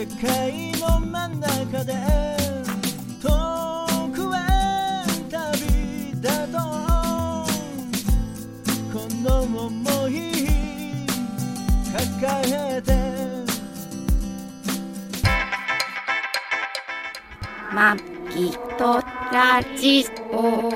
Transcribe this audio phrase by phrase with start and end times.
[0.00, 1.92] 世界の真ん中で
[3.22, 4.38] 遠くへ
[5.28, 5.60] 旅
[6.14, 6.60] 立とう。
[8.90, 11.06] この想い
[11.92, 12.88] 抱えて。
[17.74, 17.94] マ
[18.30, 20.72] キトラジオ。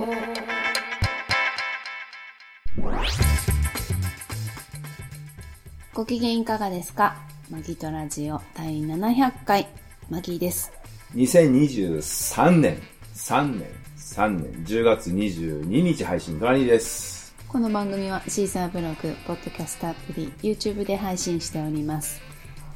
[5.95, 7.17] ご機嫌いかがですか？
[7.55, 9.69] マギトラジオ第700回、
[10.11, 10.73] マギーです。
[11.15, 12.83] 2023年、
[13.15, 17.33] 3年、3年、10月22日配信、トラニーです。
[17.47, 22.21] この番組はシーサーブログ、ポッドキャストアプリ、YouTube で配信しております。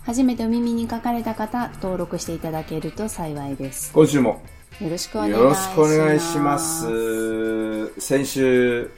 [0.05, 3.91] 初めてお耳に書かれた方、登録していただけると幸いです。
[3.92, 4.41] 今週も
[4.81, 5.42] よろしくお願いします。
[5.42, 8.00] よろしくお願いします。
[8.00, 8.88] 先週、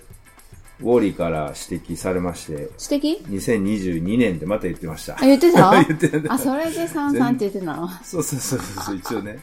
[0.81, 5.15] ウォーリーから指摘されまして、指摘？2022年でまた言ってました。
[5.15, 5.71] あ、言ってた？
[5.85, 7.89] 言ってたあ、それで33って言ってたの？
[8.03, 9.39] そうそうそうそう、一応ね。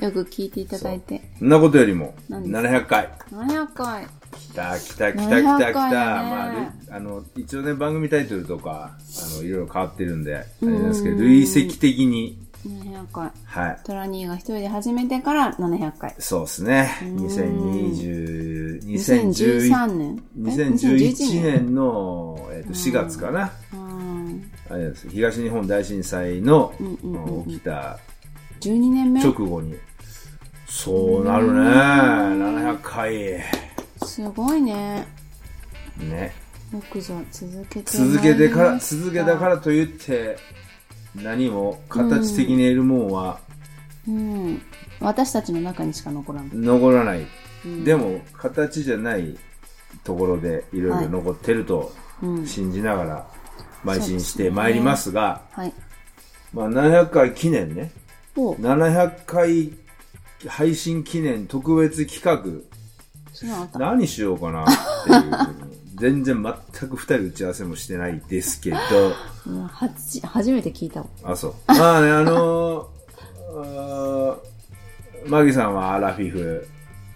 [0.00, 1.20] よく聞いていただいて。
[1.38, 3.08] そんなことよりも、何ですか？700回。
[3.32, 4.06] 700回。
[4.32, 5.80] 来た来た来た来た来700た。
[5.90, 13.30] まあね、あの、一応ね、番組タイトルとか、あの、いろいろ変わってるんで、あれなんですけど、累積的に、700回。
[13.44, 13.80] はい。
[13.84, 16.14] トラニーが一人で始めてから700回。
[16.18, 16.90] そうですね。
[17.02, 20.22] 2020、2013 2011年。
[20.36, 23.52] え？2011年の、えっと4月かな。
[23.72, 24.50] うん。
[24.70, 27.98] あれです東日本大震災のうんうん起きた
[28.60, 29.22] 12年目？
[29.22, 29.74] 直後に。
[30.68, 31.60] そうなるね。
[31.60, 33.42] 700回。
[34.06, 35.06] すごいね。
[35.98, 36.32] ね。
[36.72, 40.36] よくぞ続けて続けてから、続けたからと言って、
[41.14, 43.40] 何も形的に得るもんは
[44.08, 44.62] うん。
[45.00, 46.50] 私たちの中にしか残らない。
[46.52, 47.26] 残らない。
[47.64, 49.36] うんでも、形じゃない
[50.02, 52.46] ところでいろいろ残ってるとうん。
[52.46, 53.26] 信じながら
[53.84, 55.72] 邁進してまいりますが、はい。
[56.52, 57.92] まあ、700回記念ね。
[58.36, 59.72] お700回
[60.46, 62.68] 配信記念特別企画。
[63.78, 64.66] 何しようかなっ
[65.04, 65.79] ていうふうに。
[66.00, 68.76] 全然全く二人打ち合わせもしてないですけど、
[69.46, 71.06] うんはじ初めて聞いたわ。
[71.22, 71.54] あ、そう。
[71.68, 72.86] まあね、あのー、
[73.54, 76.66] あーマギさんはアラフィフ。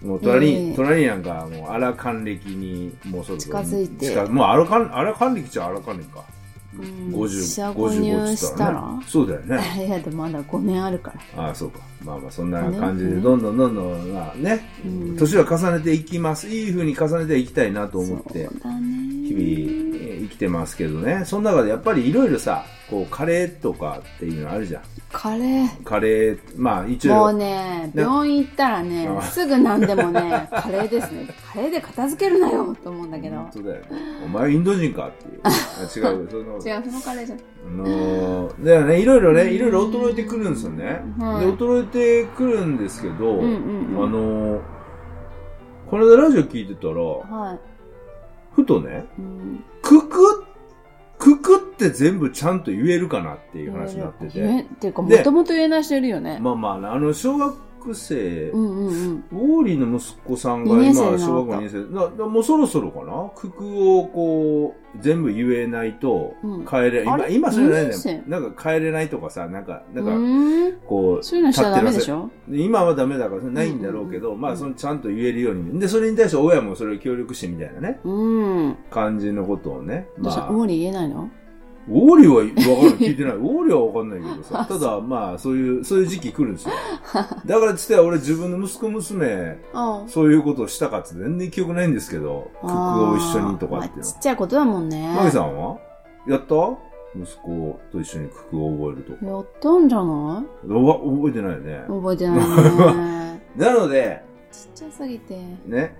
[0.02, 6.22] もう隣に、ええ隣になんかもうアラ還暦にもうそろそろ近づいて近もうアラ還、アラ還暦っちゃアラ還暦か。
[6.78, 8.80] うん50、四捨55五入っつしたらったら？
[8.98, 9.04] ね。
[9.06, 9.58] そうだよね。
[9.86, 11.44] いや、でもまだ5年あるから。
[11.44, 11.80] ああ、そうか。
[12.04, 16.48] まあまあ、そんな感じで、ねどんどんどんどん、まあね、うん年は重ねていきます。
[16.48, 18.48] いい風に重ねていきたいなと思って。
[19.26, 19.93] 日々
[20.34, 21.24] きてますけどね。
[21.24, 24.82] その中でやっぱりいろいろさ、こう、カレーとかっていうのあるじゃん。
[25.10, 25.82] カレー。
[25.84, 31.28] カレー、まあ一応、もうね、な病院行ったらねあ、すぐ何でもね、カレーですね。
[31.52, 33.36] カレーで片付けるなよと思うんだけど。
[33.36, 33.86] 本当だよね。
[34.24, 35.40] お前インド人かっていう。
[35.44, 35.50] あ
[36.10, 37.38] 違うよ、 そんなこと違う、そのカレーじゃん。
[37.38, 41.02] あのー、だよね、いろいろね、いろいろ衰えてくるんですよね。
[41.18, 44.60] はいで、衰えてくるんですけど、うんうんうんあのー、
[45.88, 47.73] この間ラジオ聞いてたら、はい。
[48.54, 50.44] ふとね、うんくく、
[51.18, 54.60] くくって全部ちゃんと言えるかなっていう話になってて。
[54.60, 56.38] っていうか、もでともと言えない人いるよね。
[56.40, 57.56] まあまあ、あの、小学
[57.92, 59.24] 生、うんうんうん。
[59.32, 61.94] ウォーリーの息子さんが今、小学校2年生。
[61.94, 63.30] だだもうそろそろかな？
[63.36, 63.64] 九九
[63.98, 67.34] をこう、全部言えないとうん、帰れ、今、あれ？
[67.34, 68.22] 今それないんだ二年よ。
[68.28, 70.78] なんか帰れないとかさ、なんか、なうんか。
[70.86, 72.18] こう、そういうのしちゃダメでしょ？
[72.20, 75.80] ょ今はダメだからないんだろうけど、まあ、そのちゃんと言えるように。
[75.80, 78.76] で、それに対して親もそれを協力してみたいなね、うん。
[78.90, 80.08] 感じのことをね。
[80.16, 81.28] まあ、オーリー言えないの？
[81.86, 83.32] ウォーリーはわかんない、聞いてない。
[83.34, 84.64] ウォーリーはわかんないけどさ。
[84.66, 86.74] ただ、まあ、そういう、そういう時期来るんですよ。
[87.44, 90.08] だからつって俺自分の息子娘、うん。
[90.08, 95.14] そういうことをしたかって全然記憶ないんですけど、クックを一緒にとかっていうのまあちっちゃいことだもんね。
[95.16, 95.78] マギさんは？
[96.26, 96.54] やった？
[97.16, 99.24] 息子と一緒にクックを覚えると。
[99.26, 100.68] やったんじゃない？
[100.72, 101.84] わ覚えてないよね。
[101.86, 103.40] 覚えてないね。
[103.56, 105.38] なので、ちっちゃすぎて。
[105.66, 105.96] ね、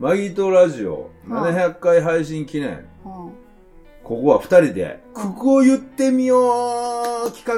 [0.00, 3.30] マギとラジオはい700回配信記念、うん
[4.06, 6.38] ここは二人で、クックを言ってみよ
[7.26, 7.56] う企画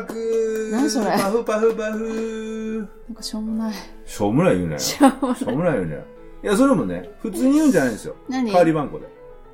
[0.78, 1.10] 何それ？
[1.10, 3.74] パフパフパフなんかしょうもない。
[4.06, 4.78] しょうもない言うなよ。
[4.78, 6.04] しょうもしょうもない言うなよ。
[6.42, 8.16] いや、それもね、普通に言うんじゃないんですよ。
[8.30, 8.50] 何？
[8.50, 9.06] 代わり番号で。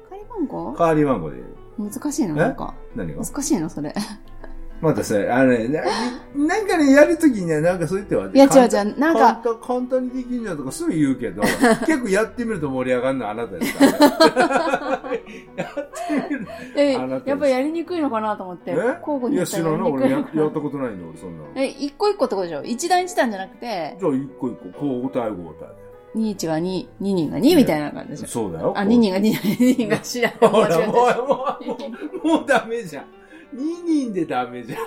[0.08, 0.76] 仮番号？
[0.78, 1.36] 代わり番号で
[1.78, 1.90] 言う。
[1.90, 2.72] 難しいのなんか。
[2.94, 3.24] 何が？
[3.24, 3.92] 難しいのそれ。
[4.80, 5.82] またさ、あのね、な
[6.36, 11.42] なんかね、やるときにね、なんかそう言ってはいや違う違うなんか簡単簡単にできんじゃんとかすぐ言うけど、
[11.86, 15.02] 結構やってみると盛り上がるのはあなたですから。
[16.76, 18.70] え、やっぱやりにくいのかなと思って。
[18.70, 18.74] え？
[18.74, 19.90] 交互にいや、知らない。
[19.90, 21.50] 俺ややったことないんだ、俺、そんなの。
[21.56, 22.62] え、一個一個ってことでしょ？
[22.64, 25.68] 一段一段じゃなくて、じゃあ、一個一個、交代交代
[26.16, 28.26] 21が2、2人が2みたいな感じでしょ？
[28.28, 28.72] そうだよ。
[28.76, 30.32] あ、2人が2、2人が知らん。
[30.38, 31.78] ほら、間違もう、も
[32.24, 33.04] う、もうダメじゃん。
[33.54, 34.78] 2人でダメじゃん。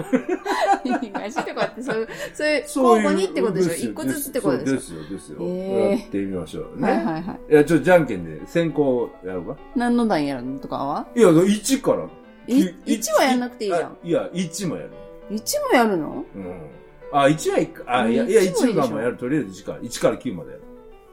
[1.00, 2.62] 東とかってそういう、そういう。
[2.62, 3.92] 交互にってことでしょ？
[3.92, 4.74] 一個ずつってことでしょ？
[4.76, 5.44] ですよ、ですよ。
[5.92, 6.92] やってみましょうね。
[6.92, 7.52] はいはいはい。
[7.52, 9.58] いや、ちょ、じゃんけんで先行やろうか？
[9.76, 10.60] 何の段やるの？
[10.60, 11.08] とかは？
[11.16, 12.08] いや、1から。
[12.48, 14.92] いき一はやんなくていいじゃんあいや、1もやる。
[15.32, 15.36] ?1
[15.70, 16.26] もやるの？
[16.36, 16.70] うん。
[17.12, 17.84] あ、1はいいか。
[17.88, 18.52] あ、いや、うんいや、1
[18.86, 19.18] 一もやる。
[19.18, 19.80] とりあえず1から。
[19.80, 20.62] 1から9までやる。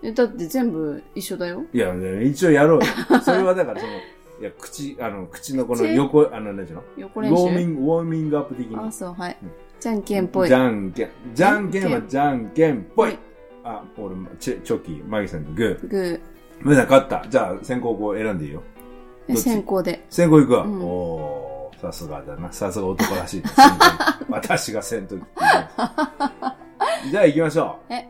[0.03, 1.65] え、だって全部一緒だよ。
[1.73, 2.85] いや、ね一応やろうよ。
[3.25, 3.93] それはだから、その、
[4.40, 5.94] いや、口、あの、口のこの口？
[5.94, 6.82] 横、あの、なんていうの？
[6.96, 7.20] 横。
[7.20, 8.76] ウォーミング、ウォーミングアップ的に。
[8.76, 9.50] あ、そう、はいうん。
[9.81, 10.48] じゃんけんぽい。
[10.48, 11.10] じゃんけん。
[11.34, 13.19] じゃんけんはじゃんけんぽいはい。
[13.64, 15.88] あ、俺、チェ、チョキ、マギさんとグー。
[15.88, 16.20] グ
[16.62, 17.28] 皆さん勝った。
[17.28, 18.62] じゃあ、先行こう選んでいいよ。
[19.28, 19.34] ー。
[19.34, 19.42] どっち？
[19.42, 20.04] 先行で。
[20.10, 20.64] 先行行くわ。
[20.64, 22.52] うんおー、さすがだな。
[22.52, 23.42] さすが男らしい。
[23.42, 25.48] 先行私が先頭って言
[27.08, 28.08] う じゃあ行きましょえ、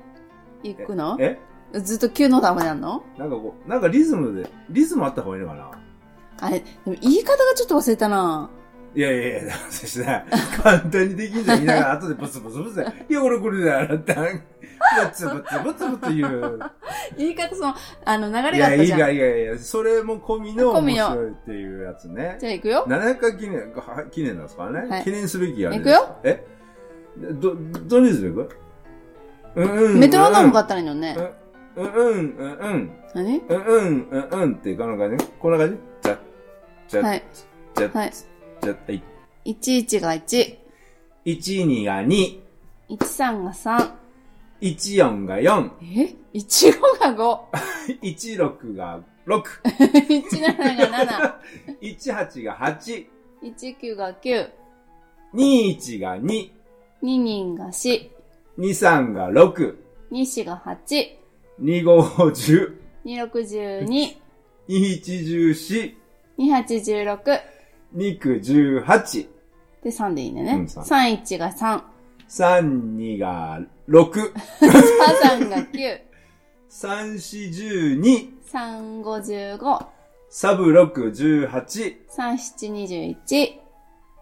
[0.62, 0.86] 行う。
[0.86, 1.16] くの？
[1.20, 1.38] え
[1.72, 3.02] ずっと急のダメなの？
[3.18, 5.70] なんかこう、なんかリズムで、リズムあった方がいいのかな？
[6.46, 8.50] あれ、でも言い方がちょっと忘れたな
[8.94, 10.24] いやいやいや、そしてね、
[10.62, 14.24] 簡単にできんじゃん言いながら、後でブツブツブツで、いや、俺これだよ、あったん。
[14.24, 16.60] ブツブツブツブツ言う。
[17.16, 17.74] 言い方その、
[18.04, 19.00] あの、流いや、いいれがあったじゃん。
[19.00, 22.46] かいやいや、それも込みの面込みの白いっていうやつねじ。
[22.46, 22.84] ゃあ行くよ。
[22.86, 24.88] 700回記念、は記念なんですからね。
[24.88, 25.78] はい記念すべきやね。
[25.78, 26.46] 行くよえ？
[27.32, 27.56] ど、
[27.86, 28.42] どれですか
[29.56, 29.98] うんうん。
[29.98, 31.16] メトロノーム買っったらいいのね。
[31.76, 32.90] うんうんうんうん。
[33.14, 33.38] 何？
[33.38, 35.26] うんうんうんうんってこんな感じ？
[35.40, 35.78] こんな感じ？
[36.94, 37.22] じゃ、はい。
[37.74, 38.12] じゃ、はい。
[38.12, 39.02] じゃ、はい。
[39.44, 40.56] 11が1、
[41.26, 42.40] 12が2、
[42.88, 43.92] 13が3、
[44.60, 49.42] 14が4、え ?15 が5、 16が6、
[50.22, 51.40] 17が
[51.82, 53.06] 18 が8、
[53.42, 54.50] 7、19が9、
[55.34, 56.50] 21が2、2
[57.02, 58.08] 人が4、
[58.58, 59.76] 23が6、
[60.12, 61.08] 24が8、
[66.38, 67.40] 25、10、
[67.94, 69.28] 2612、2114、2816、29、18、
[69.84, 70.54] で3でいいんだよね。
[70.54, 70.84] うん三。
[70.84, 71.82] 31が3、
[72.28, 76.00] 32が6、33が9、
[76.70, 79.86] 34、12、3515、
[80.30, 83.60] サブ6、18、3721、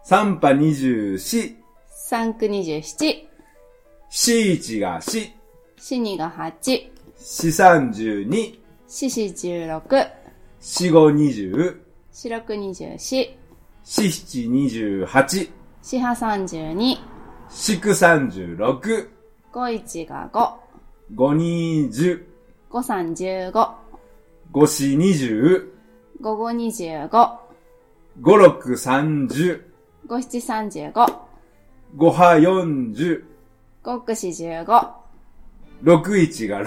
[0.03, 1.55] サンパ24、
[2.11, 3.27] 3927、
[4.09, 5.31] シーチが4、
[5.77, 10.11] 42が8、シ32、4416、
[10.59, 11.82] シ5 20、4624、シ7 28、
[15.81, 16.99] 四波32、
[17.49, 19.09] シク36、
[19.51, 22.23] 51が5、5 20、
[22.69, 23.51] 5315、
[24.53, 25.71] 5四20、
[26.21, 27.39] 5525、5
[28.21, 29.63] 6 30、
[30.07, 30.93] 5735、
[31.97, 33.23] 5波40、
[33.83, 34.93] 5645、
[35.83, 36.61] 6 1が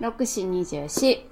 [0.00, 1.24] 6、622、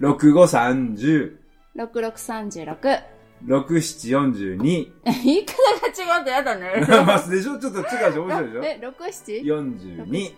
[0.00, 0.16] 6
[0.46, 1.36] 3 18、
[1.76, 3.02] 6424、6 5 30、6636。
[3.44, 4.58] 6 7 42。
[4.62, 6.84] 言い方が違うとやだね。
[7.04, 7.58] まあ、でしょ？
[7.58, 8.64] ちょっと違うでしょ面白いでしょ？
[8.64, 9.42] え、67?
[9.42, 10.34] 42、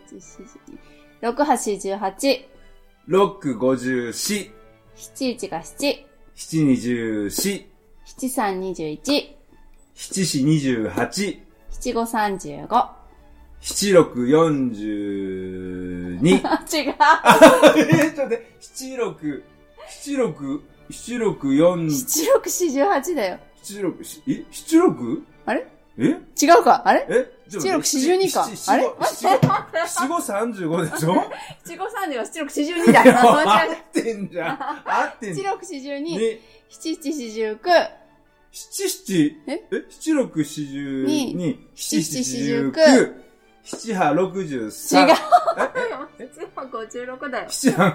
[1.23, 2.45] 6818、
[3.09, 4.45] 6 54、
[5.03, 7.65] 71が7、7 24、
[8.05, 9.35] 7321、
[9.95, 11.41] 7
[12.69, 12.89] 4
[13.65, 13.65] 28、7535。
[13.65, 16.25] 7 6 42。
[16.25, 16.95] 違う。
[17.77, 19.45] え、ちょっと待って、七六、
[19.89, 23.39] 七六、七六四、7648だよ。
[23.63, 25.23] 七六、しえ、七六？
[25.47, 25.67] あれ？
[25.97, 26.03] え？
[26.03, 26.83] 違うか？
[26.85, 27.07] あれ？
[27.09, 27.31] え？
[27.49, 28.45] 七六四十二か？
[28.55, 28.85] 七あれ？
[29.01, 29.41] 七五
[29.87, 31.15] 七五三十五でしょ
[31.65, 33.03] ?7530 は7642だ。
[33.03, 34.59] いや間違合ってんじゃん。
[34.85, 35.57] 合ってえんじゃん。
[35.57, 35.65] た。
[35.65, 36.41] 7642、ね、
[36.71, 37.59] 7749、
[38.53, 39.53] 七七、え？
[39.73, 39.85] え？
[39.89, 43.25] 七六四十に二、七七四十七七十九、
[43.65, 45.09] 七波六十三。
[45.09, 45.15] 違う
[46.19, 47.47] 七波五十六だよ。
[47.49, 47.93] 七波、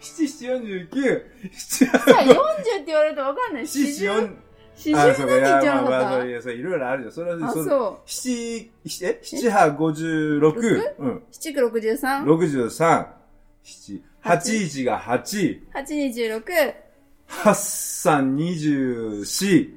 [0.00, 1.26] 七七四十九。
[1.52, 1.98] 七波。
[1.98, 3.66] 四十って言われるとわかんない。
[3.66, 4.36] 七四。
[4.76, 6.18] 四十何って言っちゃうのか。
[6.18, 7.12] ま、いや、いろいろあるじゃん。
[7.12, 7.98] それは、そそう。
[8.06, 8.70] 七、
[9.02, 9.18] え？
[9.20, 10.94] 七波五十六。
[10.98, 11.22] うん。
[11.32, 12.24] 七九六十三？
[12.24, 13.14] 六十三。
[13.64, 14.00] 七。
[14.20, 15.60] 八一が八。
[15.72, 16.44] 八二十六？
[17.26, 19.68] 八三二十四。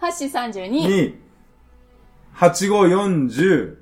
[0.00, 0.68] 八三十二？
[0.68, 1.14] 二。
[2.36, 3.76] 8540。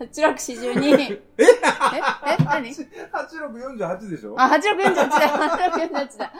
[0.00, 0.98] 8642。
[0.98, 1.20] え？
[1.36, 1.44] え？
[1.44, 2.44] え？
[2.44, 4.34] 何 ?8648 でしょ？
[4.38, 5.10] あ、8648だ。
[5.10, 6.32] 8648だ。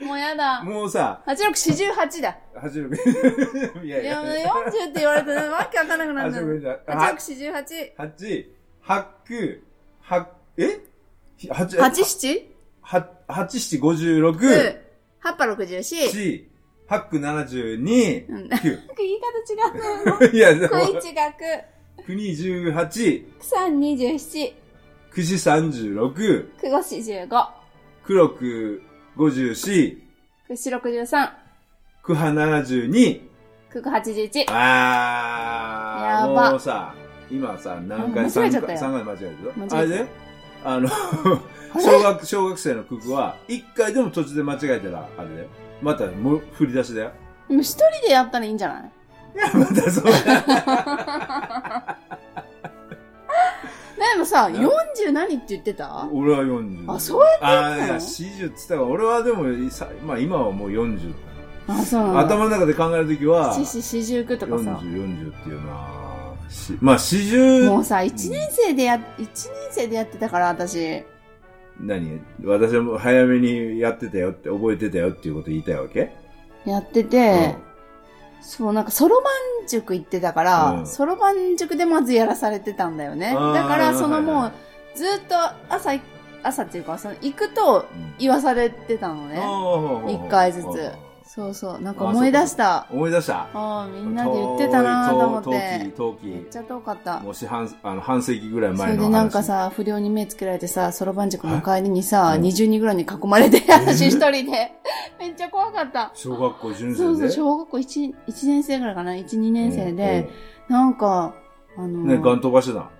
[0.00, 0.62] もうやだ。
[0.64, 1.22] もうさ。
[1.26, 2.38] 8648だ。
[2.56, 4.22] 86、いやいや。
[4.38, 6.58] いや、40って言われて、わけわかんなくなる八六。
[6.86, 7.96] 8648。
[7.96, 8.46] 8、
[8.86, 9.60] 8、
[10.08, 10.26] 8、
[10.56, 10.80] え
[11.38, 12.46] ?8、8、
[12.82, 14.38] 7?8、7、56。
[14.38, 14.78] 8、
[15.22, 16.51] 8、64。
[16.88, 18.48] 七、八九七十二、うん。
[18.48, 18.78] 九。
[18.98, 20.32] 言い方違うね。
[20.38, 21.32] いや、でも、こいちが
[21.98, 24.52] 9、国十八、3 27、
[25.14, 26.70] 九四三十六、9 5
[27.28, 27.46] 45、
[28.06, 28.82] 九六
[29.16, 29.96] 五十四、9
[30.48, 31.30] クシ63、
[32.02, 33.20] クハ72。
[33.70, 34.44] クク81。
[34.48, 36.94] あー、やばもうさ、
[37.30, 39.68] 今さ、何回、あ間違えちゃったよ3回間違えるよ間違え。
[39.68, 40.06] たあれで？
[40.64, 40.88] あの、
[41.80, 45.48] 小学、小学生のククは、1回でも途中で間違えたら、あれだよ。
[45.82, 47.10] また、もう、振り出しだよ。
[47.48, 48.90] でも一人でやったらいいんじゃない？
[49.34, 51.98] いや、またそうだ。
[54.12, 56.06] でもさ、ん40何って言ってた？
[56.12, 56.92] 俺は40。
[56.92, 61.14] あそうやってあーいや、たの40って言ったから、俺はでも、さまあ今はもう40。
[61.68, 62.20] あ、そうなんだ。
[62.20, 64.70] 頭の中で考えるときは、七四四十九とか40、さ。
[64.82, 65.88] 40っていうな
[66.50, 71.04] しまあ、40、もうさ、1年生でや、一年生でやってたから、私。
[71.82, 72.20] 何？
[72.44, 76.12] 私はもう早めにやってたよって、覚えてたよっていうこと言いたいわけ？
[76.64, 77.56] やってて、
[78.40, 79.30] そう、なんか、そろば
[79.64, 80.86] ん塾行ってたからう、ん。
[80.86, 83.32] そろばん塾でまずやらされてたんだよね。
[83.34, 84.44] だから、そのもうはい。
[84.44, 84.52] は
[84.94, 85.36] い、ずっと
[85.68, 85.92] 朝、
[86.42, 87.86] 朝っていうか、その、行くと
[88.18, 89.40] 言わされてたのね。
[90.12, 90.92] 一回ずつ
[91.34, 92.86] そうそう、なんか思い出した。
[92.90, 95.90] 思い出したああ、みんなで言ってたなと思って。
[95.96, 96.26] 陶器、陶器。
[96.26, 97.20] めっちゃ遠かった。
[97.20, 99.06] もし半、あの、半世紀ぐらいそ前の話。
[99.06, 104.72] れでなんか、さ、不良に目つけられてさ、そろばん塾の帰りにさ、うん20人ぐらいに囲まれて、私一人で。
[105.18, 106.10] めっちゃ怖かった。
[106.12, 106.96] 小学校1年生で？
[106.96, 110.28] そうそう、小学校 1, 1年生ぐらいかな ?1、2年生で、
[110.68, 111.34] なんか、
[111.78, 112.90] あのうん、ね、ガン飛ばしてた。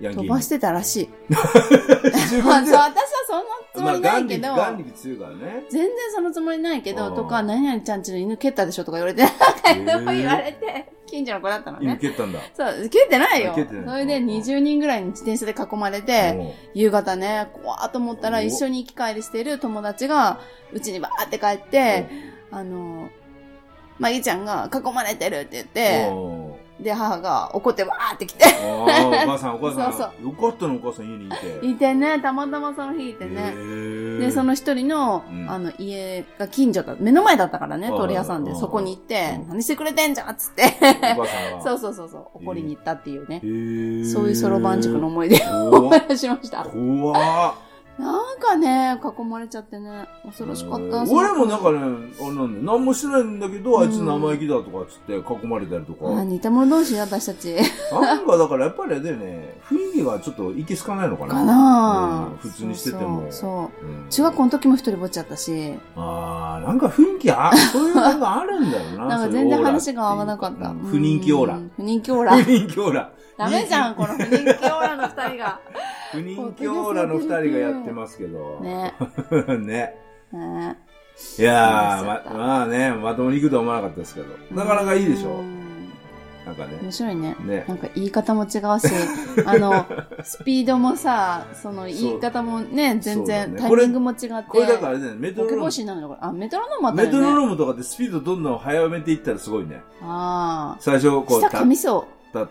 [0.00, 1.08] 飛ばしてたらしい。
[1.30, 2.42] 私
[3.78, 5.64] つもりないけど、まあ、眼力強いからね。
[5.70, 9.22] 全然そのつもりないけど、うんとか、何々ちゃんちの犬蹴ったでしょとか言われて、
[9.84, 11.98] なんか言われて、近所の子だったの今ね。
[12.00, 12.40] 蹴ったんだ。
[12.54, 13.54] そう、蹴ってないよ。
[13.54, 20.40] それで20人ぐらいに自転車で囲まれて、夕方ね、怖ーと思ったらお一緒に行き帰りしてる友達が、
[20.72, 22.08] うちにバーって帰って、
[22.50, 23.08] あの、
[23.98, 26.47] マギちゃんが囲まれてるって言って、お
[26.80, 28.48] で、母が怒ってバーって来て、あ
[29.02, 29.92] あ、お母さん、お母さん。
[29.92, 31.66] そうよかったの、お母さん家にいて。
[31.66, 33.52] いてね、たまたまその日いてへね。
[33.56, 34.18] ー。
[34.20, 35.50] で、その一人の、うん。
[35.50, 38.56] あの、家が近所だ、目の前だったからね、はい鳥屋さんで、うん。
[38.58, 39.48] そこに行ってう、ん。
[39.48, 41.62] 何してくれてんじゃんっつって、お母さんが。
[41.66, 43.40] そうそうそうそう、怒りに行ったっていうね。
[44.08, 46.02] そういうそろばん塾の思い出を怖思いっ。
[46.08, 46.64] 出 しました。
[46.64, 47.67] 怖っ
[47.98, 51.02] なんかね、囲まれちゃってね、恐ろしかった。
[51.12, 51.84] 俺もなんかね、ね、
[52.20, 52.62] あれなんだよ。
[52.62, 56.20] 何もしてないんだけど、あいつ生意気だとかっつって囲まれたりとか。
[56.20, 57.56] あ似た者同士私たち。
[57.90, 61.34] なんかだからやっぱりあれだよね、雰囲気がちょっといけすかないのかな。
[61.34, 63.22] かなうん普通にしてても。
[63.22, 69.06] そうそううん中学校の時も一人ぼっちゃったし、ああ、なんか雰囲気あ、そういうのがあるんだよな。
[69.18, 70.68] なんか全然話が合わなかった。
[70.68, 71.58] うん不人気オーラう。
[71.58, 72.36] ん不人気オーラ。
[72.36, 73.10] 不人気オーラ。
[73.36, 75.58] ダメじゃん、この不人気オーラの二人が。
[76.12, 78.60] 不人気オーラの二人がやってますけど。
[78.60, 78.94] ね。
[79.60, 79.94] ね。
[80.32, 80.78] ね
[81.38, 84.26] いやー、ま、まあね、まともに行くとは思わなかったですけど。
[84.52, 85.42] なかなかいいでしょう。
[85.42, 85.58] ん
[86.46, 86.78] なんかね。
[86.80, 87.36] 面白いね。
[87.40, 88.58] ねなんか言い方も違うし、
[89.44, 89.86] あの、
[90.22, 94.26] スピードもさ、その言い方もね、全然、ねタイミングも違って。
[94.48, 97.18] これだからね、メトロノームあ、メトロノームあったよね。
[97.18, 99.82] メトロノームとかでスピードどんどん速めていったらすごいね。
[100.02, 101.36] あ最初、こあ。
[101.36, 102.46] う、下噛みそ立っ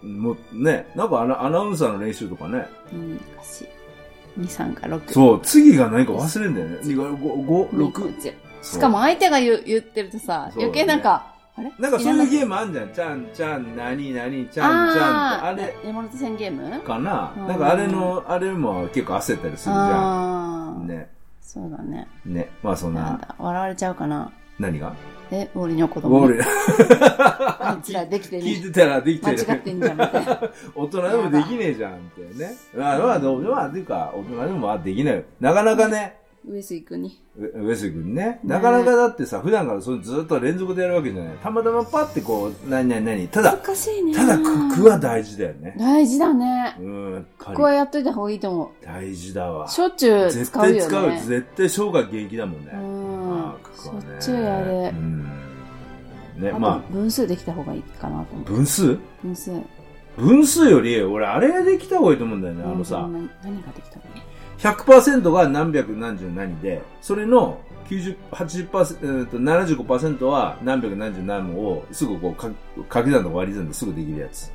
[0.00, 2.66] て、 もうね、なんかアナアナウンサーの練習とかね。
[2.92, 2.96] う。
[2.96, 3.66] うん、昔。
[4.38, 5.12] 2、3か6。
[5.12, 6.76] そう、次が何か忘れんだよね。
[6.82, 8.16] 2が5、5、2 6。
[8.18, 11.72] 10しかも相手が言う言ってるとさ、余計なんか、あれ？
[11.78, 12.88] なんかそういうゲムームあんじゃん。
[12.92, 15.44] ちゃんちゃん、なになに、ちゃんちゃん。
[15.44, 16.80] あれ山手線ゲーム？
[16.80, 20.86] かなうんなんかあれの、あれも結構焦ったりするじゃん。
[20.86, 21.08] ね。
[21.40, 22.08] そうだね。
[22.26, 22.50] ね。
[22.62, 24.30] まあそんな、なんだ、笑われちゃうかな。
[24.58, 24.94] 何が？
[25.30, 26.20] え、俺の子供。
[26.20, 28.66] 俺、あいつらできて聞いね。
[28.68, 29.44] てたらできてる。
[29.44, 30.40] 間違ってんじゃんみたいな。
[30.74, 32.56] 大人でもできねえじゃんってね。
[32.76, 35.22] まあまあ、どうまあ、っていうか、大人でもまあできないよ。
[35.40, 36.16] なかなかね、
[36.48, 37.20] 上杉君に。
[37.36, 38.38] ウ上杉君ね。
[38.44, 41.34] なかなかだってさ、普段からそうずっと連続でやるわけじゃない。
[41.42, 43.26] たまたまパってこう、何何何。
[43.26, 44.14] ただ、難しいね。
[44.14, 45.74] ただ、ククは大事だよね。
[45.76, 46.76] 大事だね。
[46.78, 49.68] うん、やっぱここはりやっといた方がいいと思大事だわう。。
[49.68, 51.10] しょっちゅう絶使うよ対使う。
[51.10, 51.20] ね。
[51.26, 52.70] 絶対生涯現役だもんね。
[52.74, 53.05] うん
[53.56, 53.66] あ。
[53.66, 55.00] ーククはねしょっちやるう。
[55.00, 55.22] ん。
[56.38, 58.54] ね、あまと分数できた方がいいかなと思あ、う。
[58.56, 58.98] 分数？
[59.22, 59.50] 分数。
[60.18, 62.64] 分数より、俺、あれできた方がいいと思うんだよね。
[62.64, 64.02] あのさ、何何ができたの
[64.58, 67.58] ？100%が何百何十何で、それの
[67.88, 72.48] 90、80%、えーと75%は何百何十何もをすぐこうか
[72.88, 74.50] 掛け算とか割り算ですぐできるやつ。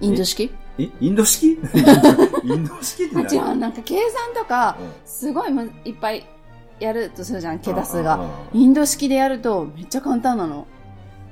[0.00, 0.54] インド式？
[0.78, 0.88] え？
[1.00, 1.58] インド式？
[2.44, 6.24] インド式ってあ、何違う、なんか計算とか、うんすごいむいっぱい
[6.80, 8.12] やるとするじゃん、桁数ああが。
[8.14, 10.66] あインド式でやるとめっちゃ簡単なの。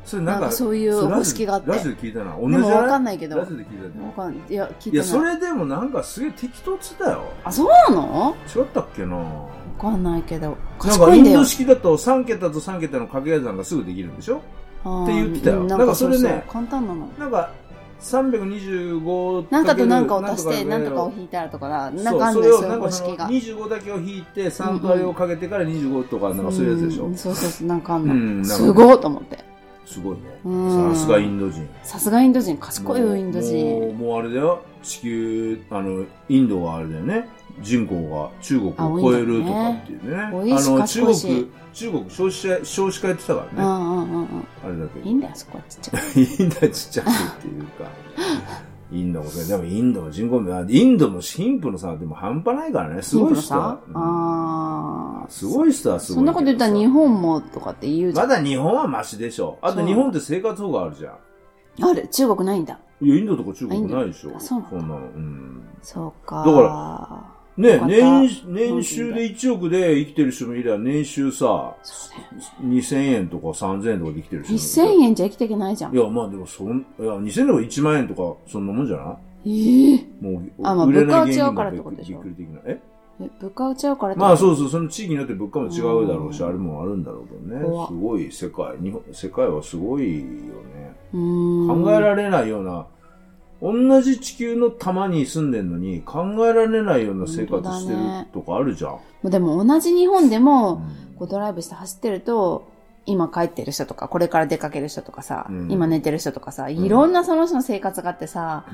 [0.04, 2.36] それなんか、そういう方式があってラジオで聞いたな。
[2.36, 3.38] 同でもじじゃわかんないけど。
[3.38, 4.12] わラジオで聞いたね。
[4.14, 5.06] かんいや、聞いてない。
[5.06, 7.24] それでもなんかすげえ適当っつったよ。
[7.42, 8.36] あ、そうなの？
[8.54, 9.16] 違ったっけな？
[9.16, 9.48] わ
[9.80, 10.50] かんないけど。
[10.50, 11.44] なん賢いんだよかインド。
[11.46, 14.36] 式だと3桁と3桁の掛け算がすぐできるんでしょ？
[14.36, 17.08] って言ってたようんなんかそれね簡単なの。
[17.18, 17.50] なんか、
[18.04, 23.28] 325なんかとなんかを足して、ななんんとかを引いたらとか、なんかあんそのよ、そういううそれをなんかその方式が。
[23.28, 28.44] 25だけを引いて3とあれをかけてから25とかなんかそういうやつでしょ、うんそうそうそう、なんかあんうんの。
[28.44, 29.38] すごいと思って。
[29.87, 30.20] すごいね。
[30.44, 30.50] う
[30.90, 30.94] ん。
[30.94, 31.68] さすがインド人。
[31.82, 33.96] さすがインド人、賢いよ、インド人。
[33.96, 34.62] もうあれだよ。
[34.82, 37.28] 地球あのインドはあれだよね
[37.61, 44.46] 人口が中国あを超えるとかっていうねあねの中国中国少子化少子化やってたかうらね、んうんうんうん。
[44.64, 46.20] あれだけどいいんだよ、そこはちっちゃく。
[46.20, 47.90] インドはちっちゃくっていうか、
[48.92, 55.25] インドもでもインドの人口も、インドの貧富の差はでも半端ないからね、すごい人は貧富の差？
[55.25, 56.16] あーすごい人はすごい。
[56.18, 58.28] そんなこと言ったら日本もとかって言うじゃん。
[58.28, 59.58] まだ日本はマシでしょ。
[59.61, 61.18] あと日本って生活保護あるじゃん。
[61.88, 62.78] ある中国ないんだ。
[63.00, 64.38] いや、インドとか中国ないでしょ。
[64.38, 64.96] そうそんなの。
[64.99, 65.61] うん。
[65.82, 66.44] そうか。
[66.46, 72.18] だからね年、年収で1億で生きてる人もいれば、年収さ、そう
[72.61, 72.80] だよ。
[72.80, 75.00] 2000円とか3000円とかで生きてる人もいる。
[75.00, 75.94] 1000円じゃ生きていけないじゃん。
[75.94, 79.94] いや、まあでも、そん、いや、2000円とか1万円とか、そんなもんじゃない？
[79.94, 82.61] ええもう、あまあ売れない物価は違うからってことでしょびっくり的な。
[82.64, 82.80] え？
[83.20, 84.56] え物価落ちちゃうからまあそうう。
[84.56, 87.87] そう、その地域によって物価も違うだろうし、うんあれもあるんだろうけどね。
[87.87, 90.96] すごい世界、日本、世界はすごいよね。
[91.12, 92.87] 考えられないような、
[93.64, 97.99] 同じ地球の玉に住んでんのに、考えられないような生活してる
[98.35, 98.90] とかあるじゃん。
[98.90, 100.78] もうでも同じ日本でも、う
[101.14, 101.16] ん。
[101.16, 102.68] こうドライブして走ってると、
[103.06, 105.73] 今帰ってる人とか、これから出かける人とかさ、うん。
[105.73, 108.66] 今寝てる人とかさ、いろんなその人の生活があってさ、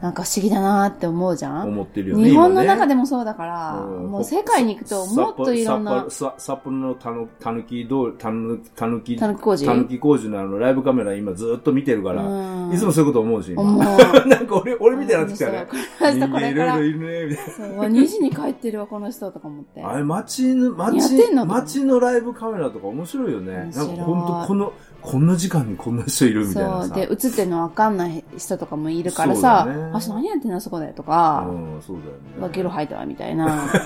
[0.00, 1.68] なんか不思議だなって思うじゃん？
[1.68, 2.28] 思ってるよね。
[2.30, 9.66] 日本の中ででもそうだから、もう世界に行くともっといろんな、札幌のたぬたぬき通り、たぬたぬき、たぬき工事？
[9.66, 13.84] たぬき工事のあのライブカメラ今ずっと見てるから、うんいつもそういうこと思うし、今思う。
[14.28, 15.66] なんか俺、俺みたいになってきたね。
[16.28, 19.80] これからろいろいるね、みたいそう、うわ2時に帰ってるわ、この人とか思って。
[19.80, 19.90] な。
[19.90, 23.70] あれ、街の、街街のライブカメラとか面白いよね。
[23.74, 26.88] なんか本当この、こんな時間にこんな人いるみたいなさ。
[26.88, 26.96] そう。
[26.96, 32.18] で、映ってるのわかんない人とかもいるからさ、だねあ、何やってんのそこでとか、うん、そうだよね。
[32.38, 33.70] うわゲロ吐いたわ、みたいな。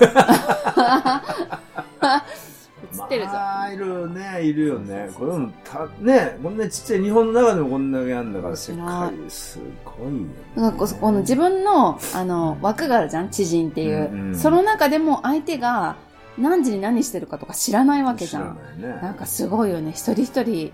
[2.83, 3.31] 映ってるぞ。
[3.31, 5.09] まあ、いるよね、いるよね。
[5.17, 10.25] これもた、ね、こんなちっちゃい日本の中でもこんだけあるんだから、世面界すごいよね。
[10.55, 15.95] なんかここの自分の、あの、枠があるじゃん知人っていう、うんうんその中でも相手が
[16.37, 18.57] 何時に何してるかとか知らないわけじゃん。
[18.77, 19.01] 知らないね。
[19.01, 19.91] なんかすごいよね。
[19.91, 20.73] 一人一人、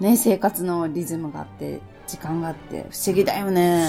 [0.00, 3.88] ね、生活のリズムがあって、時間があって、不思議だよね。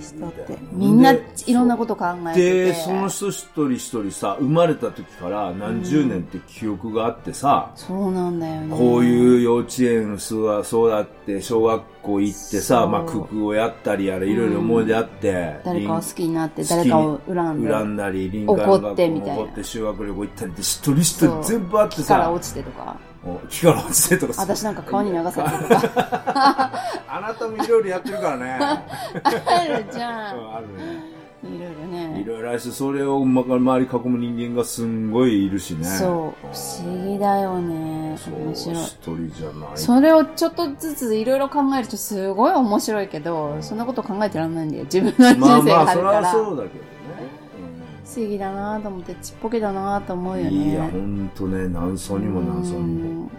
[0.00, 0.56] 人って。
[0.72, 2.64] みんないろんなこと考えてて。
[2.66, 8.76] で、その人一人一人さ、生まれた時から何十年って記憶があってさ、そうなんだよね。
[8.76, 17.70] こういう幼稚園育育って、小学校行ってさ、そうまあ、九九をやったりやら、いろいろ思い出あって、誰かを好きになって、誰かを恨んで。
[17.70, 23.09] 恨んだり、林間学校怒ってみたいな怒って修学旅行行ったりって、一人一そう人全部あってさ、木から落ちてとか。
[23.24, 26.72] お木から落ちてとかさ私なんか川に流されてとか。
[27.08, 28.58] あなたもいろいろやってるからね。
[28.62, 30.34] あるじゃ。
[30.34, 31.20] うんんあるね。
[31.42, 32.20] いろいろね。
[32.20, 35.84] いろいろあるし、それをま周り囲む人間がすんごいいるしね。
[35.84, 36.46] そう。
[36.52, 38.16] 不思議だよね。
[38.18, 38.76] そう面白い。
[38.76, 39.68] 一人じゃない。
[39.74, 44.84] それをちょっとずついろいろ考えるとすごい面白いけど、そんなこと考えてらんないんだよ。
[44.84, 46.28] 自分の人まあ生まあ、それがあるから。
[46.28, 46.99] はそうだけどね。
[48.12, 50.50] 不思議だなと思って、ちっぽけだなと思うよね。
[50.50, 53.10] うんいや、ほんとね、何層にも何層にも。
[53.22, 53.30] うん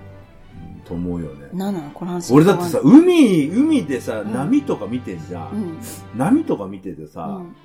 [0.84, 1.48] と思うよね。
[1.54, 1.92] なんなの？
[1.92, 2.34] この話。
[2.34, 5.48] 俺だってさ、海、海でさ、ん波とか見てんじゃ。
[5.54, 5.78] うんん。
[6.18, 7.56] 波とか見ててうさ、ん。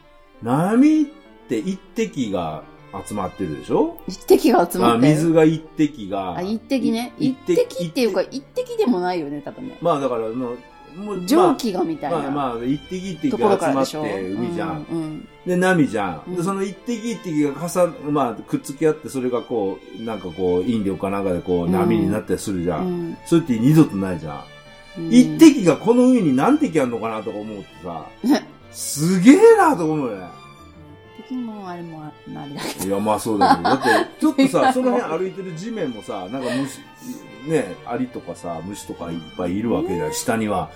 [0.42, 1.04] 波っ
[1.48, 2.62] て一滴が
[3.06, 3.96] 集まってるでしょ？
[4.06, 5.08] 一滴が集まあって。
[5.08, 6.36] 水が一滴が。
[6.36, 7.14] あ、一滴ね。
[7.18, 9.78] い一滴っていうか、一滴でもないよね、多分ね。
[9.80, 10.28] まあだから、
[10.96, 12.18] もう、蒸気がみたいな。
[12.18, 14.86] まあまあ、一滴一滴ところが集まって海じゃん。
[14.90, 16.22] うんうんで、波じゃん。
[16.26, 22.78] うんで、その一滴一滴が重な、まあ、くっつき合って、それがこう、なんかこう、引力かなんかでこう、うん波になったりするじゃ。
[22.78, 24.34] うんんそれって二度とないじゃん。
[24.98, 28.06] うん一滴がこの海に何滴あるのかなとか思ってさ、
[28.72, 30.26] すげえなと思うよね。
[31.26, 32.86] 一滴もあれもあれだけど。
[32.86, 33.62] いや、まあそうだけど。
[33.62, 33.88] だって、
[34.20, 36.78] ちょっとさ、その辺歩いてる地面もさ、なんか虫、
[37.50, 40.12] ね、アリとかさ、虫とかいっぱいいるわけじゃん。
[40.12, 40.70] 下には、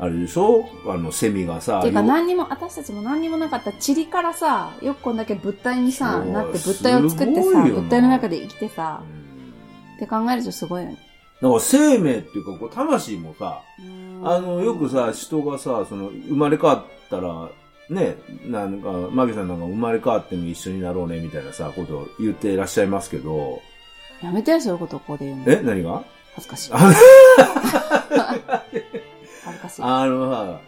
[0.00, 0.64] あれでしょ？
[0.86, 10.98] あの、セミがさ、ていうかよ何にも、私たちも何にもなかった塵からさ、よくこんだけ物体にさ、なって物体を作ってさ、物体の中で生きてさう、んって考えるとすごいよね。
[11.42, 13.60] だから生命っていうか、こう魂もさ、
[14.24, 17.48] ああの、よくさ、人がさ、その、生まれ変わったら、
[17.90, 23.62] ね、なんか、マギさんなんか生まれ変わっても一緒になろうね、みたいなさ、ことを言ってらっしゃいますけど、
[24.22, 25.44] やめてよ、そういうことをここで言うの。
[25.46, 26.04] え何が？
[26.34, 26.70] 恥ずかしい。
[26.72, 26.98] あ恥
[29.56, 29.82] ずかしい。
[29.82, 30.60] あのさ、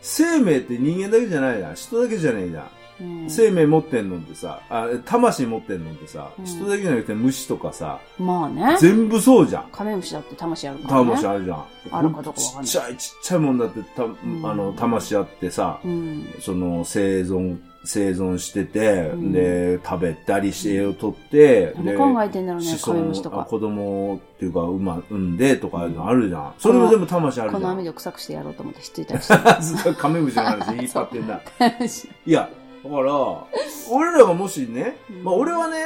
[0.00, 1.74] 生命って人間だけじゃないじゃん。
[1.74, 2.68] 人だけじゃないじゃん。
[3.00, 8.76] うん生命持ってんのってさ、あ魂持ってんのってさ、うん人だけじゃなくて虫とかさ、まあね。
[8.80, 9.68] 全部そうじゃん。
[9.70, 11.04] カメムシだって魂あるからね。
[11.04, 11.64] 魂あるじゃん。
[11.90, 16.26] あるかどうかわかんないちっちゃいちっちゃいもんだって、た、んあの、魂あってさ、うん。
[16.40, 23.46] その、生存、生存してて、うんで、食べたりして、栄養取って、で、何考えてんだろうね、子カメムシとか。
[23.48, 26.54] 子供っていうか、産ま、産んでとかあるじゃん。
[26.58, 27.62] それも全部魂あるじゃん。
[27.62, 29.94] この網で臭くしてやろうと思ってひっついたりして。
[29.94, 31.40] カメムシの話引っ張ってんだ。
[32.26, 32.50] いや、
[32.84, 33.12] だから、
[33.90, 35.76] 俺らがもしね、うんまあ俺はね、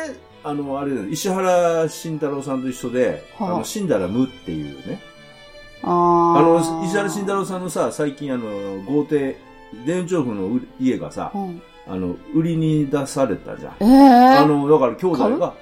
[0.44, 5.00] あの、あれ石原慎太郎さんと一緒で、はああの、死んだら無っていうね。
[5.84, 8.44] ああーの、石原慎太郎さんのさ、最近あの、
[8.86, 9.36] 豪邸、
[9.86, 13.72] 田園調布のう家がさう、んあの、売りに出されたじゃん。
[13.80, 15.54] ええあの、だから兄弟が、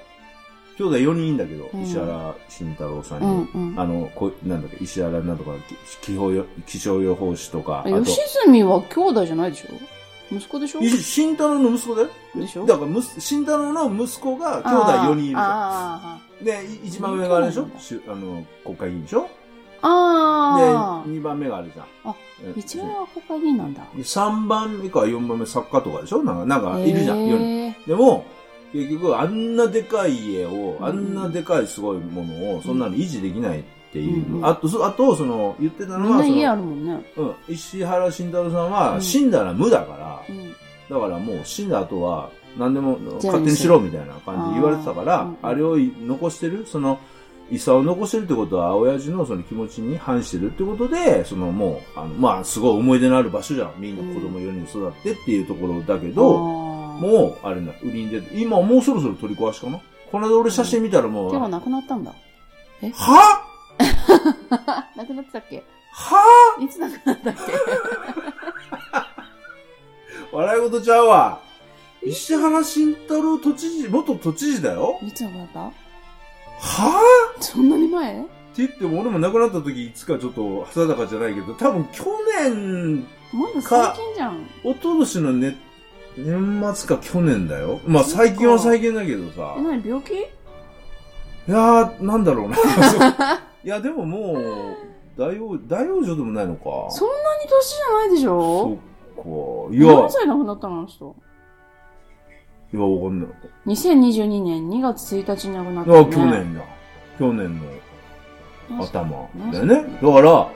[0.76, 3.60] 兄弟4人いんだけど、うん石原慎太郎さんうに。
[3.62, 3.80] んうん。
[3.80, 5.50] あの、こなんだっけ、石原なんとか、
[6.02, 6.12] 気
[6.66, 8.16] 気象予報士とか、吉
[8.46, 9.99] 住は兄弟じゃないでしょ？
[10.32, 10.80] 息子でしょ？
[10.80, 12.08] い慎太郎の息子だよ。
[12.34, 12.66] でしょ？
[12.66, 16.44] だから慎太郎の息子が兄弟4人いるじゃん。
[16.44, 17.66] で、い一番上があれでしょ？
[18.08, 19.28] あの、国会議員でしょ？
[19.82, 21.02] あー。
[21.02, 21.86] あで、二番目があれじゃん。
[22.04, 22.58] あえー。
[22.60, 23.82] 一番は国会議員なんだ。
[23.96, 26.22] で三番目か四番目作家とかでしょ？
[26.22, 27.38] なんか、なんかいるじゃん、へー四
[27.72, 27.86] 人。
[27.88, 28.24] でも、
[28.72, 34.36] 結局、あんなでかい家を、うんあんなでかいすごいものを、そんなの維持できないっていう。
[34.36, 36.18] うんあと、そあと、その、言ってたのは、
[36.84, 37.04] ね。
[37.16, 40.50] うん、石原慎太郎さんうは、ん死んだら無だから、うん。
[40.88, 46.98] だからもう死んだ後は、何でも勝手にしろみたいな感じで言われてたから、ああれを残してる、その、
[47.50, 53.72] 遺産を残してるってことは、親父のその気持ちに反してるってことで、そのもう、あの、まあ、すごい思い出のある場所じゃん。
[53.78, 62.12] みんな子供4人育ってっていうところだけど、ももう、あれな、売りに出て、今もうそろそろ取り壊しかなこの間俺写真見たらもう、は手がなくなったんだ。
[62.94, 63.49] は？
[64.96, 65.64] なくなってたっけ？
[65.92, 67.34] はいつなくなったっ
[70.32, 71.40] 笑い事ちゃうわ。
[72.02, 75.60] 石原慎太郎都知事、元都知事だよけいつなくなった？
[75.60, 75.72] は
[77.40, 78.20] そんなに前？
[78.20, 82.04] って言っても俺も亡くなった時いつかちょっと定かじゃないけど、多分去
[82.40, 84.46] 年、まだ最近じゃん。
[84.64, 85.56] 一昨年のね、
[86.16, 87.80] 年末か去年だよ。
[87.86, 89.62] まあ最近は最近だけどさえ、。
[89.62, 90.14] 何病気？
[90.14, 90.22] い
[91.48, 92.56] やー、なんだろうな。
[93.62, 94.76] いや、でももう、
[95.18, 96.64] 大王、大王女でもないのか。
[96.90, 99.76] そんなに年じゃないでしそょっか。
[99.76, 101.16] いや、何歳亡くなったのあの人？
[102.72, 103.28] いや、わかんない。
[103.66, 106.10] 2022年2月1日に亡くなったよね。
[106.16, 106.62] 去年だ。
[107.18, 107.66] 去年の
[108.80, 109.98] あ頭だよね。
[110.00, 110.52] だから、も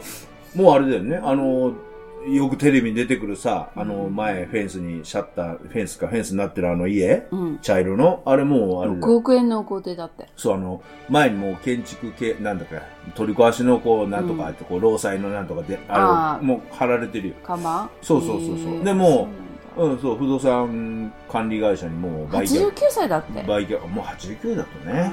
[0.57, 1.17] うあれだよね。
[1.17, 1.73] あの、
[2.27, 7.59] よくテレビに出てくるさ、あの、前、フェンスに、シャッター、フェンスか、フェンスになってるあの家うん。
[7.59, 9.07] 茶色のあれもう、あれだ。
[9.07, 10.27] 6億円の豪邸だって。
[10.37, 12.77] そう、あの、前にもう建築系、なんだか、
[13.15, 17.35] 取り壊しのこう、なんとかこう、労災のなんとかで、あれ、もう貼られてるよ。
[17.43, 17.91] 看板？
[18.01, 18.85] そうそうそうそう。
[18.85, 19.29] でも
[19.77, 23.43] そううん、そう、不動産管理会社にもう売却、89歳だって。
[23.43, 25.11] 売却、もう89だとね、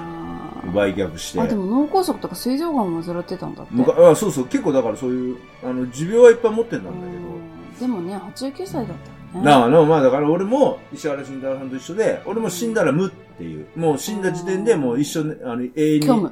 [0.72, 1.40] 売却して。
[1.40, 3.74] あ、でも脳梗塞とか膵臓がんを患ってたんだって。
[3.92, 9.44] あそうそう、結構だからそういう、あの、持病はいっぱい持ってんだんだうんでもね、89歳だったね。
[9.44, 16.32] なあ、まあだから俺も、石原慎太郎さんと一緒で、俺も死んだら無っていう、もう死んだ時点でもう一緒に、あの、永遠に、虚無。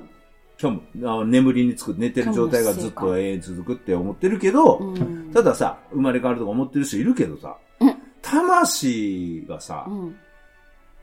[0.57, 1.09] 虚無。
[1.09, 10.15] あの眠りにつく、寝てる状態がずっと永遠に続くって思ってるけど、うんたださ、生まれ変わるとか思ってる人いるけどさ、うん魂がさう、ん。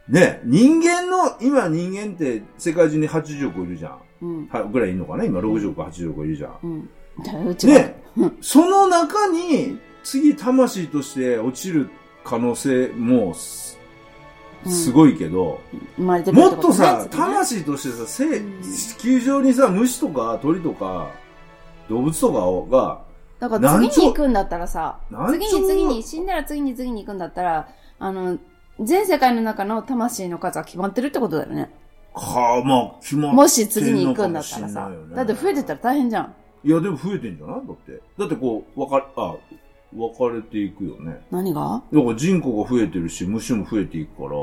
[0.09, 3.99] ね、人間の、今人間って世界中に80億いるじゃん。
[4.23, 4.49] うん。
[4.49, 5.25] はぐらいいるのかな？
[5.25, 6.59] 今60億、80億いるじゃん。
[6.63, 6.89] うん。
[7.65, 11.91] ねうん、その中に、次魂として落ちる
[12.23, 13.79] 可能性もす、
[14.93, 15.61] ごいけど、
[15.97, 21.11] 生まれてくるもっとさ、魂としてさ、せうん地球上にさ、虫とか鳥とか、
[21.89, 23.03] 動物とかをが、
[23.39, 28.39] だから次に行くんだったらさ、何次兆に次に、死んだら次に次に行くんだったら、あの、
[28.81, 31.71] 全世界の中の魂の数は決まってるってことだよね。
[32.13, 36.35] はあ、まあ、決まっもし次に行くんだったらさだって増えてたら大変じゃん。
[36.65, 37.67] いや、でも増えてんじゃない？
[37.67, 38.01] だって。
[38.19, 39.37] だってこう、分かれ、あ、
[39.95, 41.21] 分かれていくよね。
[41.31, 41.83] 何が？
[41.93, 44.41] だから人口が増えてるし、虫も増えていくから。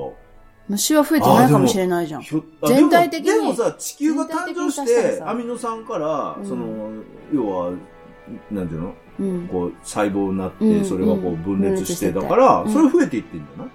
[0.69, 2.23] 虫は増えてないかもしれないじゃん。
[2.65, 6.91] 全体的にでもさ、地球が誕生して、さアミノ酸から、うんその、
[7.33, 7.71] 要は、
[8.49, 8.93] なんていうの？
[9.19, 9.47] うん。
[9.47, 13.71] こう、細胞になって、うんそれがこううん分裂して、だから、うんそれ増えていってんじゃない、うん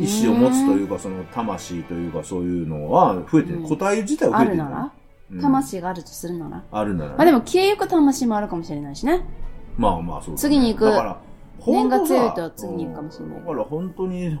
[0.00, 3.60] 意志を持つというか、その魂というか、そういうのは増えてる。
[3.60, 4.58] うん個体自体は増あえてる。
[4.58, 4.92] るなら？
[5.32, 5.40] うん。
[5.40, 6.62] 魂があるとするなら？
[6.70, 7.10] あるなら。
[7.10, 7.16] ね。
[7.16, 9.24] まあでも消えゆく魂もあるかもしれないしね。
[9.76, 10.38] まあまあそうだね。
[10.38, 10.84] 次に行く。
[10.84, 11.20] だから
[11.66, 13.40] 念が強いと次に行くかもしれない。
[13.40, 14.38] だから本当に、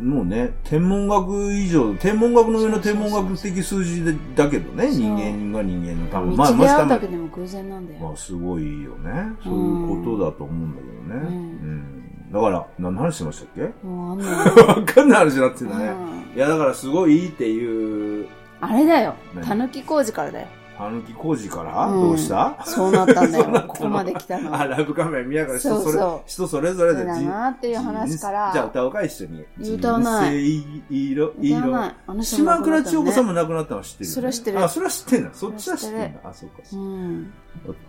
[0.00, 8.00] もうね、天文学以上、天文学の上の天文学的数字でだけどね、人間が人間の多道分、まあ、でもしかも、会うだけでも偶然なんだよ。
[8.00, 9.10] まあすごいよね。
[9.44, 11.28] そういうことだと思うんだけどね。
[11.28, 11.34] うん。
[11.34, 13.62] うんだから、何の話してましたっけ？
[13.86, 15.84] わかんない話になってんだね。
[15.86, 18.26] うんいや、だからすごいいいっていう、
[18.60, 19.14] あれだよ。
[19.34, 19.46] 何？
[19.46, 20.46] たぬき工事からだよ。
[20.76, 22.56] たぬき工事から、うんどうした？
[22.64, 23.38] そうなったんだ。
[23.38, 24.54] よここまで来たの。
[24.54, 29.44] あ、ライブカメラ見ながら人それそうそう人それぞれでそうだなっていう話からじゃあ歌おうか、一緒に。
[29.74, 32.04] 歌わない人生色、歌わない色。
[32.06, 34.10] あの人島倉千代子さんも亡くなったの知ってる？
[34.10, 35.30] よねそれは知ってるあ、それは知ってんだ。
[35.32, 36.20] そっちは知ってんだ。
[36.24, 36.56] あ、そうか。
[36.72, 37.32] うん。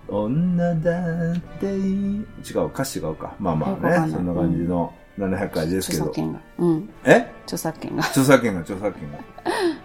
[0.08, 1.84] お女だっていい。
[1.84, 3.34] 違う、歌詞違うか。
[3.40, 6.06] まあまあね、そんな感じの700回ですけど。
[6.06, 6.40] 著作権が。
[6.60, 6.90] うん。
[7.04, 7.32] え？
[7.44, 8.04] 著作権が。
[8.06, 9.18] 著作権が、著作権が。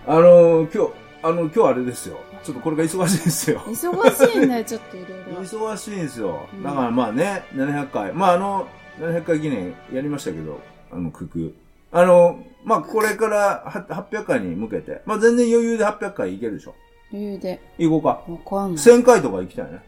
[0.06, 0.90] あの、今日、
[1.22, 2.18] あの、今日あれですよ。
[2.42, 3.60] ちょっとこれが忙しいですよ。
[3.60, 5.42] 忙しいんだよ、 ちょっといろいろ。
[5.42, 6.56] 忙しいんですよう。
[6.56, 8.12] んだからまあね、700回。
[8.12, 8.66] まああの、
[8.98, 11.54] 700回記念やりましたけど、あの、クク。
[11.92, 16.74] あの、まあこれからは800回に向けて、まあ全然余裕で800回いけるでしょ。
[17.12, 17.60] 余裕で。
[17.78, 18.08] 行こうか。
[18.32, 18.84] わかんない。
[18.84, 19.80] 1000回とか行きたいね。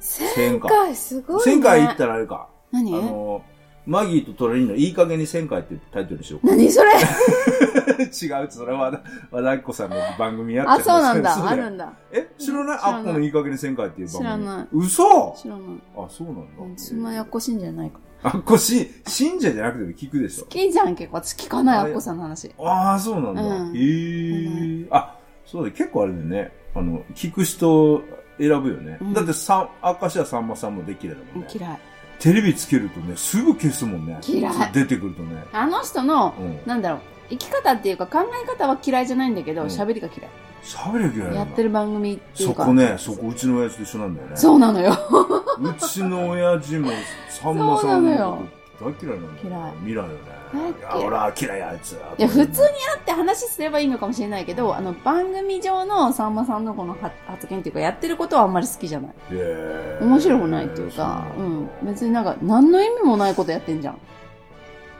[0.00, 1.54] 1000回、すごいね。
[1.54, 2.48] 1000回行ったらあれか。
[2.72, 3.42] あ何の、
[3.90, 6.54] マギーとトレリンのいい加減に1000回ってタイトルにしようか。
[6.54, 6.90] 何それ？
[6.92, 11.30] 違う、それは和田、アキ子さんの番組やってあ、そうなんだ。
[11.36, 11.92] よあるんだ。
[12.12, 12.78] え知らない？
[12.80, 14.20] あっこのいい加減に1000回っていう番組。
[14.20, 15.36] 知らない嘘？
[15.36, 15.66] 知らない。
[15.96, 16.42] あ、そうなんだ。
[16.60, 17.98] うんそんなやっこしいんじゃないか。
[18.22, 20.50] あっこし、信者じゃなくても聞くでしょ好。
[20.50, 21.16] きじゃん、結構。
[21.16, 22.52] 私聞かない、あっこさんの話。
[22.60, 23.42] ああ、そうなんだ。
[23.42, 24.86] うんへえ。
[24.92, 26.52] あ、そうだ、結構あれだよね。
[26.76, 28.02] あの、聞く人
[28.38, 28.98] 選ぶよね。
[29.00, 31.48] うんだって、さん、明石家さんまさんもできれだもんね。
[31.52, 31.78] 嫌い。
[32.20, 34.18] テレビつけるとね、すぐ消すもんね。
[34.22, 35.44] 嫌い出てくるとね。
[35.52, 36.60] あの人の、うん。
[36.66, 40.30] なんだろう、生き方っていうか考え方は嫌いじゃないんだけど、うん喋りが嫌い。
[40.62, 42.62] 喋りゃいけないやってる番組っていうか。
[42.62, 44.36] そこね、そこうちの親父と一緒なんだよね。
[44.36, 44.92] そうなのよ。
[45.58, 46.90] うちの親父も、
[47.30, 49.48] さんまさんのこと大嫌いなんだよ。
[49.48, 50.14] 嫌い未来よね。
[50.52, 51.92] 大嫌いいや、俺は嫌いあいつ。
[51.92, 52.64] いいや、普通に会
[52.98, 59.12] って話すればいいのかもしれないけど、あの、番組上のさんまさんのこのは発言っていうか、やってることはあんまり好きじゃない。
[59.30, 61.70] 面面白くないっていうか、うん。
[61.82, 63.98] 別になんか、何の意味もないことやってんじゃん。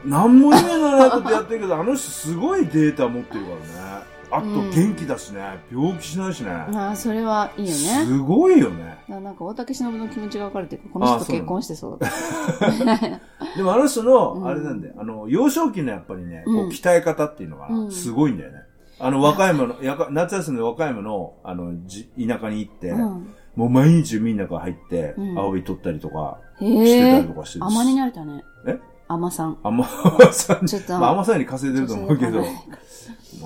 [0.04, 3.56] 何も意味のないことやってるけど、あの人すごいデータ持ってるから
[4.00, 4.09] ね。
[4.32, 5.40] あとうん元気だしね。
[5.72, 6.50] 病気しないしね。
[6.50, 8.04] ああ、それはいいよね。
[8.06, 8.98] すごいよね。
[9.08, 11.98] ななんか、大竹しのぶの気持ちがわかるっていうか、この人と結婚してそう。
[13.56, 14.94] でもあの人うの、んあれなんだよ。
[14.98, 18.58] あの、幼少期のやっぱりね、こううん鍛え方っていうのがう、んすごいんだよね。
[18.98, 23.34] あの、和歌山の、やか夏休みの和歌山の、あの、じ田舎に行って、うん。
[23.56, 27.64] もう毎日海の中入ってう、ん青い取ったりとか、へしてたえりとかしてる。
[27.64, 28.44] 甘になれたね。
[28.66, 28.78] え？
[29.08, 29.58] 甘さん。
[29.64, 29.84] 甘
[30.32, 32.44] さんにちょっと、まあ甘さに稼いでると思うけど、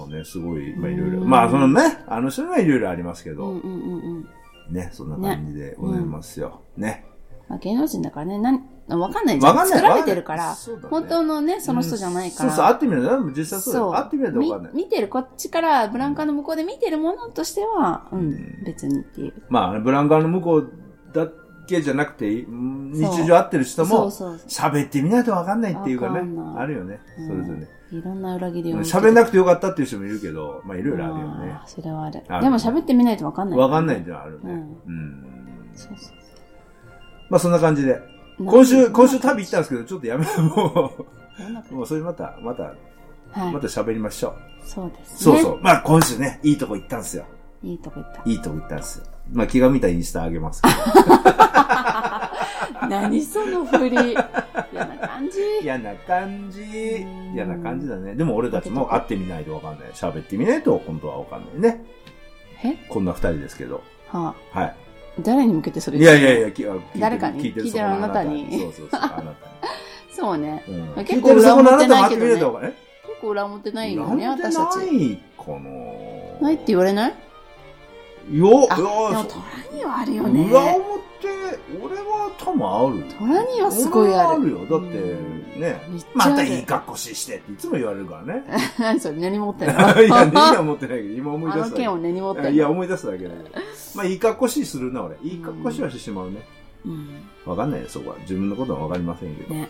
[0.06, 1.20] ね、すごい、まあいろいろ。
[1.20, 4.26] うんまあそのね、あの人にはいろいろありますけど、うんうんうん
[4.68, 4.74] うん。
[4.74, 6.62] ね、そんな感じでございますよ。
[6.76, 7.04] ね。
[7.48, 9.56] まあ、芸能人だからね、なん、わかんないじゃん。
[9.56, 9.78] わかんない。
[9.78, 10.56] 作られてるから、ね
[10.88, 12.50] 本当のね、その人じゃないから。
[12.50, 13.92] そうそう、会ってみると、実際そう。
[13.92, 14.72] 会ってみないとわかんない。
[14.74, 19.34] み見てる、こっちからブランカーの向こうで見てるものとしては、ううんん、別にっていう。
[19.48, 20.72] まあ、ブランカーの向こう
[21.12, 21.28] だ
[21.66, 26.20] けじゃなくて、うん日常会ってる人も、喋ってみないとわかんないっていうかね。
[26.56, 27.00] あるよね。
[27.18, 27.68] うんそれぞれね。
[27.98, 28.78] いろんな裏切りを。
[28.78, 32.38] 喋んなくてよかったっていう人もいるけど、まあいろいろあるよねそれはあるあ。
[32.38, 33.58] るでも喋ってみないとわかんない。
[33.58, 34.40] わかんないっていうのはあるね。
[34.44, 35.70] うんうん。
[35.74, 36.24] そうそう
[37.30, 38.00] まあそんな感じで。
[38.38, 41.06] 今週、今週多旅行ったんですけど、ちょっとやめ、も分
[41.70, 43.52] う、もうそれまた、また、はい。
[43.52, 44.34] また喋りましょう。
[44.66, 45.16] そうですね。
[45.18, 45.60] そうそう。
[45.62, 47.24] まあ今週ね、いいとこ行ったんですよ。
[47.62, 48.22] いいとこ行った。
[48.28, 49.06] いいとこ行ったんですよ。
[49.32, 50.74] まあ気が向いたらインスタあげますけど。
[52.90, 53.96] 何その振り。
[54.72, 55.40] 嫌な感じ。
[55.62, 57.34] 嫌な感じうん。
[57.34, 58.14] 嫌な感じだね。
[58.14, 59.90] でも俺たちも会ってみないとわかんない。
[59.92, 61.84] 喋ってみないと本当はわかんないね。
[62.64, 62.76] え？
[62.88, 63.82] こんな二人ですけど。
[64.08, 64.74] はあ、はい。
[65.20, 66.50] 誰に向けてそれいやいやいや、
[66.98, 67.40] 誰かに？
[67.54, 69.48] 聞いてるあなたにそうそうそう、あなた
[70.12, 70.64] そうね。
[70.66, 70.74] に。
[70.76, 72.18] うん結構聞いてるそこのあないとわかん
[72.62, 72.72] ない。
[73.06, 74.76] 結構裏表ないよね、私たち。
[74.78, 75.60] ないかな
[76.40, 77.14] ないって言われない？
[78.32, 80.48] よ、あ、でいもや、虎にはあるよね。
[80.50, 81.04] 裏表、
[81.82, 83.14] 俺は多分ある。
[83.18, 84.28] 虎にはすごいある。
[84.28, 84.58] あるよ。
[84.66, 84.96] だって、
[85.58, 88.44] ねめっちゃあるまたいい格好ししてっていつも言われるからね。
[88.78, 93.50] 何 それ根に持って いるや、の根には持ってないけど、今思いあの出しただけ剣を根に持ってるいや、思い出すだけだけど。
[93.94, 95.16] まあ、いい格好しするな、俺。
[95.22, 96.42] いい格好しはしてしまうね。
[96.84, 97.08] うん。
[97.46, 98.16] わかんないよ、そこは。
[98.22, 99.54] 自分のことはわかりませんけど。
[99.54, 99.68] ね。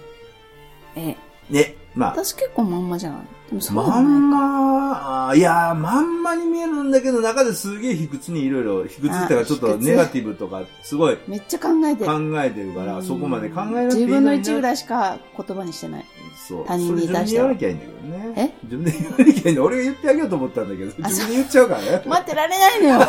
[0.97, 1.17] え、
[1.51, 3.21] ね、まあ、私結構まんまじゃない？
[3.51, 12.45] でもそうまんま、いやー、まんまに見えるんだけど、中ですげえ卑屈にいろいろ、卑屈っていうかちょっとネガティブとか、すごいめっちゃ考えて考る。
[12.45, 14.63] えてるから、うんそこまで考えなくていい自分の一ぐい。
[14.63, 16.05] らいしか言葉にしてない。
[16.37, 16.67] そう。
[16.67, 18.35] 他人に対して自分で言わなきゃいいんだけどね。
[18.37, 19.63] え自分で言わなきゃいいんだ。
[19.63, 22.03] 俺が言ってあげようと思ったんだけど、あ自分で言っちゃうからね。
[22.07, 23.01] 待ってられないのよ。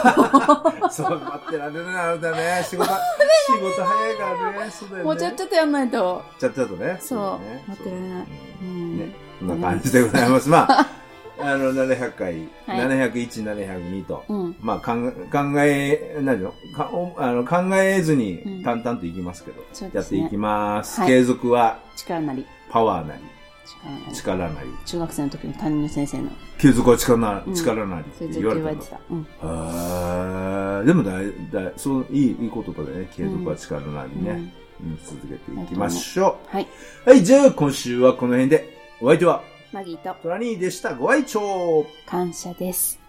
[0.91, 2.65] そう、待ってられるな、あなたね。
[2.69, 2.85] 仕事、
[3.47, 4.71] 仕事早いからね。
[4.71, 5.03] そうだよね。
[5.03, 6.21] もうちょっとやんないと。
[6.39, 6.97] ちゃっちゃとね。
[6.99, 8.27] そうね待ってられない
[8.61, 9.15] うんうんね。
[9.39, 10.49] こんな感じでございます。
[10.49, 10.87] まあ、あ
[11.37, 12.33] あの、700回、
[12.65, 14.55] はい701、702と、うん。
[14.61, 14.93] まあ、考
[15.57, 21.01] え、何のかおあの考えずうんに淡々といきますけど、そうですねやっていきます。
[21.01, 22.45] はい継続は力なり。
[22.75, 23.21] パワーなり、
[24.13, 24.69] 力なり。
[24.85, 26.29] 中学生の時の担任の先生の。
[26.57, 28.85] 継続は力な,、うん力なりって言われて。
[28.87, 28.99] た。
[29.09, 29.27] うん。
[29.41, 33.07] あーでもだい、だい、そう、いい、いい言葉だね。
[33.15, 34.31] 継続は力なりね。
[34.31, 34.51] うんうん
[35.05, 36.67] 続けていきましょはい。
[37.05, 37.09] う。
[37.09, 38.77] はい、じゃあ今週はこの辺で。
[38.99, 40.95] お相手は、マギーとトラニーでした。
[40.95, 43.04] ご愛聴感謝です。